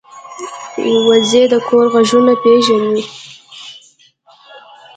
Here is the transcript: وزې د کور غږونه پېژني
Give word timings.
وزې 1.07 1.43
د 1.51 1.53
کور 1.67 1.85
غږونه 1.93 2.33
پېژني 2.43 2.99